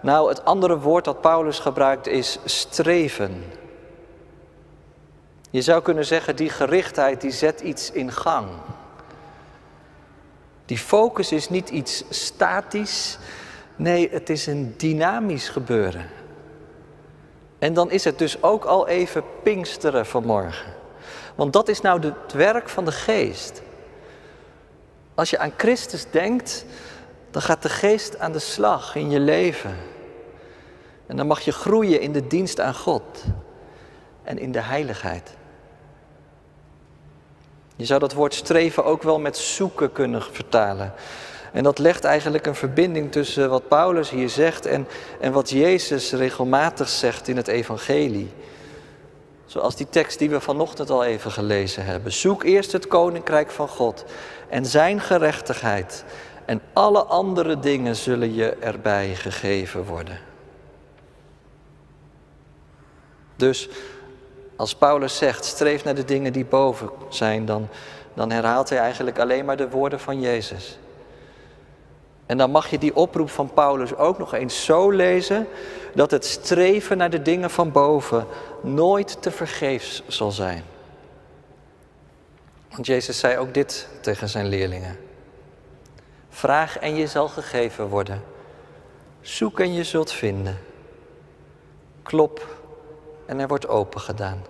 Nou, 0.00 0.28
het 0.28 0.44
andere 0.44 0.78
woord 0.78 1.04
dat 1.04 1.20
Paulus 1.20 1.58
gebruikt 1.58 2.06
is 2.06 2.38
streven. 2.44 3.44
Je 5.50 5.62
zou 5.62 5.82
kunnen 5.82 6.04
zeggen, 6.04 6.36
die 6.36 6.48
gerichtheid 6.48 7.20
die 7.20 7.30
zet 7.30 7.60
iets 7.60 7.90
in 7.90 8.12
gang. 8.12 8.48
Die 10.64 10.78
focus 10.78 11.32
is 11.32 11.48
niet 11.48 11.68
iets 11.68 12.04
statisch, 12.08 13.18
nee, 13.76 14.10
het 14.10 14.30
is 14.30 14.46
een 14.46 14.74
dynamisch 14.76 15.48
gebeuren. 15.48 16.06
En 17.58 17.74
dan 17.74 17.90
is 17.90 18.04
het 18.04 18.18
dus 18.18 18.42
ook 18.42 18.64
al 18.64 18.88
even 18.88 19.24
Pinksteren 19.42 20.06
vanmorgen. 20.06 20.80
Want 21.42 21.54
dat 21.54 21.68
is 21.68 21.80
nou 21.80 22.00
het 22.00 22.32
werk 22.32 22.68
van 22.68 22.84
de 22.84 22.92
geest. 22.92 23.62
Als 25.14 25.30
je 25.30 25.38
aan 25.38 25.52
Christus 25.56 26.06
denkt, 26.10 26.64
dan 27.30 27.42
gaat 27.42 27.62
de 27.62 27.68
geest 27.68 28.18
aan 28.18 28.32
de 28.32 28.38
slag 28.38 28.94
in 28.94 29.10
je 29.10 29.20
leven. 29.20 29.76
En 31.06 31.16
dan 31.16 31.26
mag 31.26 31.40
je 31.40 31.52
groeien 31.52 32.00
in 32.00 32.12
de 32.12 32.26
dienst 32.26 32.60
aan 32.60 32.74
God 32.74 33.24
en 34.22 34.38
in 34.38 34.52
de 34.52 34.60
heiligheid. 34.60 35.36
Je 37.76 37.84
zou 37.84 38.00
dat 38.00 38.12
woord 38.12 38.34
streven 38.34 38.84
ook 38.84 39.02
wel 39.02 39.20
met 39.20 39.36
zoeken 39.36 39.92
kunnen 39.92 40.22
vertalen. 40.22 40.92
En 41.52 41.62
dat 41.62 41.78
legt 41.78 42.04
eigenlijk 42.04 42.46
een 42.46 42.54
verbinding 42.54 43.12
tussen 43.12 43.50
wat 43.50 43.68
Paulus 43.68 44.10
hier 44.10 44.28
zegt 44.28 44.66
en, 44.66 44.88
en 45.20 45.32
wat 45.32 45.50
Jezus 45.50 46.12
regelmatig 46.12 46.88
zegt 46.88 47.28
in 47.28 47.36
het 47.36 47.48
Evangelie. 47.48 48.30
Zoals 49.52 49.76
die 49.76 49.88
tekst 49.88 50.18
die 50.18 50.30
we 50.30 50.40
vanochtend 50.40 50.90
al 50.90 51.04
even 51.04 51.30
gelezen 51.30 51.84
hebben. 51.84 52.12
Zoek 52.12 52.42
eerst 52.44 52.72
het 52.72 52.86
koninkrijk 52.86 53.50
van 53.50 53.68
God 53.68 54.04
en 54.48 54.66
zijn 54.66 55.00
gerechtigheid. 55.00 56.04
En 56.44 56.60
alle 56.72 57.02
andere 57.02 57.58
dingen 57.58 57.96
zullen 57.96 58.34
je 58.34 58.50
erbij 58.50 59.14
gegeven 59.14 59.84
worden. 59.84 60.18
Dus 63.36 63.68
als 64.56 64.74
Paulus 64.74 65.16
zegt, 65.16 65.44
streef 65.44 65.84
naar 65.84 65.94
de 65.94 66.04
dingen 66.04 66.32
die 66.32 66.44
boven 66.44 66.90
zijn, 67.08 67.44
dan, 67.44 67.68
dan 68.14 68.30
herhaalt 68.30 68.68
hij 68.68 68.78
eigenlijk 68.78 69.18
alleen 69.18 69.44
maar 69.44 69.56
de 69.56 69.70
woorden 69.70 70.00
van 70.00 70.20
Jezus. 70.20 70.78
En 72.32 72.38
dan 72.38 72.50
mag 72.50 72.70
je 72.70 72.78
die 72.78 72.96
oproep 72.96 73.30
van 73.30 73.52
Paulus 73.52 73.96
ook 73.96 74.18
nog 74.18 74.34
eens 74.34 74.64
zo 74.64 74.90
lezen 74.90 75.46
dat 75.94 76.10
het 76.10 76.24
streven 76.24 76.96
naar 76.96 77.10
de 77.10 77.22
dingen 77.22 77.50
van 77.50 77.72
boven 77.72 78.26
nooit 78.62 79.22
te 79.22 79.30
vergeefs 79.30 80.02
zal 80.06 80.30
zijn. 80.30 80.64
Want 82.70 82.86
Jezus 82.86 83.18
zei 83.18 83.38
ook 83.38 83.54
dit 83.54 83.88
tegen 84.00 84.28
zijn 84.28 84.46
leerlingen. 84.46 84.98
Vraag 86.28 86.78
en 86.78 86.94
je 86.94 87.06
zal 87.06 87.28
gegeven 87.28 87.88
worden. 87.88 88.22
Zoek 89.20 89.60
en 89.60 89.72
je 89.72 89.84
zult 89.84 90.12
vinden. 90.12 90.58
Klop 92.02 92.46
en 93.26 93.40
er 93.40 93.48
wordt 93.48 93.68
open 93.68 94.00
gedaan. 94.00 94.44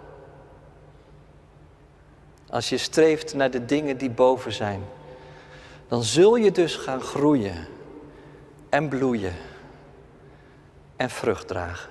Als 2.51 2.69
je 2.69 2.79
streeft 2.79 3.35
naar 3.35 3.51
de 3.51 3.65
dingen 3.65 3.97
die 3.97 4.11
boven 4.11 4.53
zijn, 4.53 4.85
dan 5.89 6.03
zul 6.03 6.37
je 6.37 6.51
dus 6.51 6.77
gaan 6.77 7.01
groeien 7.01 7.72
en 8.73 8.89
bloeien 8.89 9.35
en 10.97 11.11
vrucht 11.11 11.49
dragen. 11.49 11.91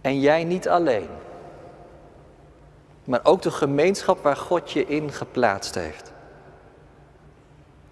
En 0.00 0.20
jij 0.20 0.44
niet 0.44 0.68
alleen, 0.68 1.08
maar 3.04 3.20
ook 3.22 3.42
de 3.42 3.50
gemeenschap 3.50 4.22
waar 4.22 4.36
God 4.36 4.70
je 4.70 4.86
in 4.86 5.12
geplaatst 5.12 5.74
heeft. 5.74 6.12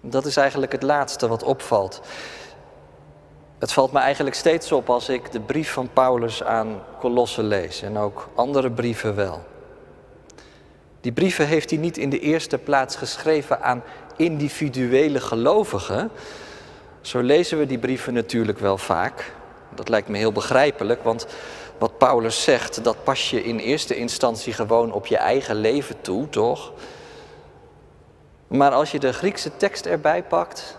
Dat 0.01 0.25
is 0.25 0.37
eigenlijk 0.37 0.71
het 0.71 0.83
laatste 0.83 1.27
wat 1.27 1.43
opvalt. 1.43 2.01
Het 3.57 3.71
valt 3.71 3.91
me 3.91 3.99
eigenlijk 3.99 4.35
steeds 4.35 4.71
op 4.71 4.89
als 4.89 5.09
ik 5.09 5.31
de 5.31 5.39
brief 5.39 5.71
van 5.71 5.89
Paulus 5.93 6.43
aan 6.43 6.81
Kolossen 6.99 7.43
lees 7.43 7.81
en 7.81 7.97
ook 7.97 8.29
andere 8.35 8.71
brieven 8.71 9.15
wel. 9.15 9.43
Die 11.01 11.11
brieven 11.11 11.47
heeft 11.47 11.69
hij 11.69 11.79
niet 11.79 11.97
in 11.97 12.09
de 12.09 12.19
eerste 12.19 12.57
plaats 12.57 12.95
geschreven 12.95 13.61
aan 13.61 13.83
individuele 14.19 15.19
gelovigen. 15.19 16.11
Zo 17.01 17.19
lezen 17.19 17.57
we 17.57 17.65
die 17.65 17.77
brieven 17.77 18.13
natuurlijk 18.13 18.59
wel 18.59 18.77
vaak. 18.77 19.33
Dat 19.75 19.89
lijkt 19.89 20.07
me 20.07 20.17
heel 20.17 20.31
begrijpelijk, 20.31 21.03
want 21.03 21.27
wat 21.77 21.97
Paulus 21.97 22.43
zegt, 22.43 22.83
dat 22.83 23.03
pas 23.03 23.29
je 23.29 23.43
in 23.43 23.57
eerste 23.57 23.95
instantie 23.95 24.53
gewoon 24.53 24.91
op 24.91 25.05
je 25.05 25.17
eigen 25.17 25.55
leven 25.55 26.01
toe, 26.01 26.29
toch? 26.29 26.71
Maar 28.47 28.71
als 28.71 28.91
je 28.91 28.99
de 28.99 29.13
Griekse 29.13 29.57
tekst 29.57 29.85
erbij 29.85 30.23
pakt, 30.23 30.77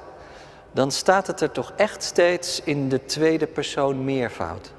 dan 0.72 0.90
staat 0.90 1.26
het 1.26 1.40
er 1.40 1.50
toch 1.50 1.72
echt 1.76 2.02
steeds 2.02 2.60
in 2.64 2.88
de 2.88 3.04
tweede 3.04 3.46
persoon 3.46 4.04
meervoud. 4.04 4.72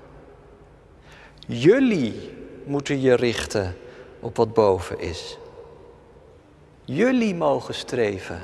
Jullie 1.47 2.37
moeten 2.63 3.01
je 3.01 3.15
richten 3.15 3.77
op 4.19 4.37
wat 4.37 4.53
boven 4.53 4.99
is. 4.99 5.37
Jullie 6.83 7.35
mogen 7.35 7.73
streven 7.73 8.39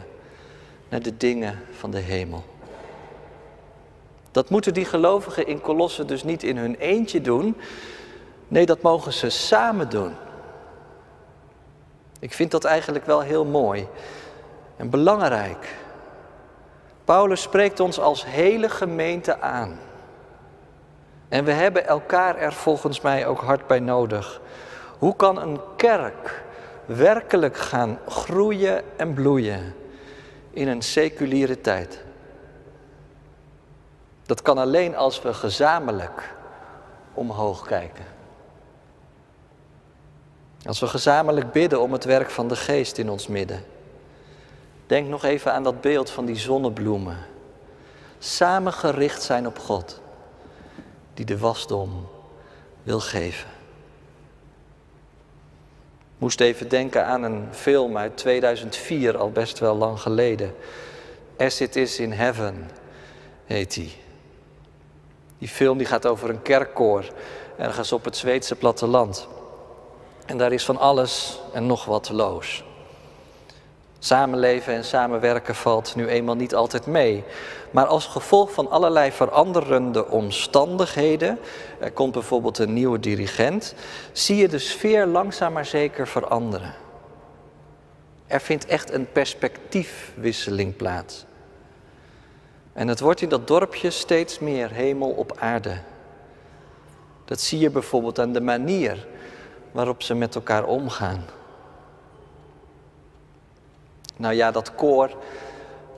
naar 0.90 1.02
de 1.02 1.18
dingen 1.18 1.60
van 1.72 1.92
de 1.92 2.00
hemel. 2.00 2.44
Dat 4.32 4.50
moeten 4.50 4.74
die 4.74 4.86
gelovigen 4.86 5.48
in 5.48 5.62
Kolossen 5.62 6.08
dus 6.08 6.24
niet 6.24 6.44
in 6.44 6.58
hun 6.58 6.76
eentje 6.76 7.22
doen. 7.22 7.56
Nee, 8.48 8.66
dat 8.66 8.82
mogen 8.82 9.14
ze 9.14 9.30
samen 9.30 9.90
doen. 9.90 10.14
Ik 12.20 12.34
vind 12.34 12.52
dat 12.52 12.64
eigenlijk 12.64 13.06
wel 13.06 13.22
heel 13.22 13.46
mooi 13.46 13.88
en 14.76 14.90
belangrijk. 14.90 15.76
Paulus 17.04 17.42
spreekt 17.42 17.80
ons 17.80 18.00
als 18.00 18.26
hele 18.26 18.70
gemeente 18.70 19.42
aan. 19.42 19.80
En 21.30 21.44
we 21.44 21.52
hebben 21.52 21.88
elkaar 21.88 22.38
er 22.38 22.54
volgens 22.54 23.02
mij 23.02 23.28
ook 23.28 23.42
hard 23.42 23.68
bij 23.68 23.80
nodig. 23.80 24.42
Hoe 24.98 25.16
kan 25.16 25.42
een 25.42 25.60
kerk 25.76 26.44
werkelijk 26.88 27.58
gaan 27.58 28.00
groeien 28.08 28.84
en 28.98 29.14
bloeien 29.14 29.76
in 30.50 30.68
een 30.68 30.82
seculiere 30.82 31.62
tijd? 31.62 32.04
Dat 34.26 34.42
kan 34.42 34.58
alleen 34.58 34.96
als 34.96 35.22
we 35.22 35.34
gezamenlijk 35.34 36.36
omhoog 37.14 37.68
kijken. 37.68 38.06
Als 40.66 40.80
we 40.80 40.88
gezamenlijk 40.88 41.52
bidden 41.52 41.82
om 41.82 41.92
het 41.92 42.04
werk 42.04 42.30
van 42.30 42.48
de 42.48 42.56
geest 42.56 42.98
in 42.98 43.10
ons 43.10 43.28
midden. 43.28 43.64
Denk 44.88 45.08
nog 45.08 45.24
even 45.24 45.54
aan 45.54 45.64
dat 45.64 45.82
beeld 45.82 46.10
van 46.10 46.26
die 46.26 46.36
zonnebloemen. 46.36 47.18
Samen 48.20 48.74
gericht 48.74 49.22
zijn 49.22 49.48
op 49.48 49.60
God, 49.60 50.02
die 51.14 51.26
de 51.26 51.38
wasdom 51.38 52.08
wil 52.84 53.00
geven. 53.00 53.50
Moest 56.18 56.40
even 56.40 56.70
denken 56.70 57.06
aan 57.06 57.24
een 57.24 57.48
film 57.52 57.98
uit 57.98 58.18
2004, 58.18 59.18
al 59.18 59.32
best 59.32 59.60
wel 59.60 59.76
lang 59.76 60.00
geleden. 60.00 60.56
As 61.38 61.62
It 61.62 61.76
Is 61.76 62.00
in 62.00 62.12
Heaven 62.12 62.70
heet 63.46 63.74
die. 63.74 63.96
Die 65.38 65.48
film 65.48 65.78
die 65.78 65.88
gaat 65.88 66.06
over 66.06 66.30
een 66.30 66.42
kerkkoor 66.42 67.06
ergens 67.58 67.92
op 67.92 68.06
het 68.06 68.18
Zweedse 68.18 68.56
platteland. 68.56 69.28
En 70.26 70.38
daar 70.38 70.52
is 70.52 70.66
van 70.66 70.78
alles 70.78 71.40
en 71.54 71.66
nog 71.66 71.86
wat 71.86 72.10
loos. 72.10 72.64
Samenleven 74.08 74.74
en 74.74 74.84
samenwerken 74.84 75.56
valt 75.56 75.96
nu 75.96 76.08
eenmaal 76.08 76.36
niet 76.36 76.56
altijd 76.56 76.86
mee. 76.86 77.24
Maar 77.72 77.86
als 77.86 78.06
gevolg 78.06 78.52
van 78.52 78.70
allerlei 78.70 79.12
veranderende 79.12 80.08
omstandigheden, 80.08 81.40
er 81.80 81.92
komt 81.92 82.12
bijvoorbeeld 82.12 82.58
een 82.58 82.74
nieuwe 82.74 83.00
dirigent, 83.00 83.76
zie 84.12 84.36
je 84.36 84.48
de 84.48 84.60
sfeer 84.60 85.06
langzaam 85.06 85.54
maar 85.54 85.66
zeker 85.66 86.08
veranderen. 86.08 86.74
Er 88.28 88.42
vindt 88.42 88.66
echt 88.66 88.92
een 88.92 89.12
perspectiefwisseling 89.12 90.76
plaats. 90.76 91.26
En 92.74 92.88
het 92.88 93.00
wordt 93.00 93.22
in 93.22 93.30
dat 93.30 93.48
dorpje 93.48 93.90
steeds 93.90 94.40
meer 94.40 94.72
hemel 94.72 95.10
op 95.10 95.38
aarde. 95.40 95.78
Dat 97.26 97.40
zie 97.40 97.60
je 97.60 97.70
bijvoorbeeld 97.70 98.20
aan 98.20 98.34
de 98.34 98.42
manier 98.42 99.08
waarop 99.72 100.02
ze 100.04 100.16
met 100.16 100.36
elkaar 100.36 100.66
omgaan. 100.66 101.24
Nou 104.18 104.34
ja, 104.34 104.52
dat 104.52 104.76
koor, 104.76 105.16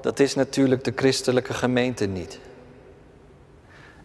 dat 0.02 0.20
is 0.20 0.36
natuurlijk 0.36 0.84
de 0.84 0.94
christelijke 0.96 1.54
gemeente 1.54 2.06
niet. 2.06 2.40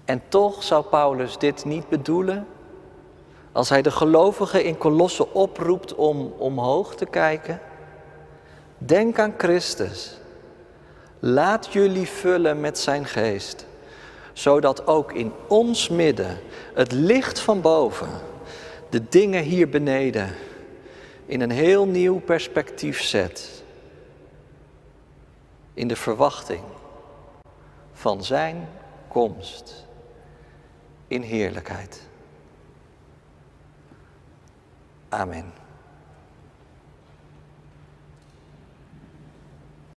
En 0.05 0.23
toch 0.29 0.63
zou 0.63 0.85
Paulus 0.85 1.39
dit 1.39 1.65
niet 1.65 1.89
bedoelen 1.89 2.47
als 3.53 3.69
hij 3.69 3.83
de 3.83 3.91
gelovigen 3.91 4.65
in 4.65 4.79
Kolosse 4.79 5.33
oproept 5.33 5.95
om 5.95 6.33
omhoog 6.39 6.95
te 6.95 7.07
kijken. 7.07 7.61
Denk 8.79 9.19
aan 9.19 9.35
Christus. 9.37 10.19
Laat 11.19 11.73
jullie 11.73 12.09
vullen 12.09 12.61
met 12.61 12.79
zijn 12.79 13.05
geest, 13.05 13.67
zodat 14.33 14.87
ook 14.87 15.13
in 15.13 15.33
ons 15.49 15.89
midden 15.89 16.39
het 16.75 16.93
licht 16.93 17.41
van 17.41 17.61
boven 17.61 18.09
de 18.91 19.09
dingen 19.09 19.43
hier 19.43 19.69
beneden 19.69 20.35
in 21.27 21.41
een 21.41 21.51
heel 21.51 21.87
nieuw 21.87 22.21
perspectief 22.21 23.03
zet. 23.03 23.64
In 25.75 25.89
de 25.89 25.97
verwachting 25.97 26.65
van 27.93 28.25
zijn 28.25 28.69
komst 29.09 29.87
in 31.09 31.23
heerlijkheid. 31.23 32.09
Amen. 35.09 35.64